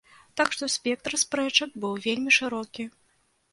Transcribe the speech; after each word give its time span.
Так 0.39 0.47
што 0.55 0.69
спектр 0.75 1.17
спрэчак 1.25 1.77
быў 1.85 1.93
вельмі 2.09 2.35
шырокі. 2.41 2.91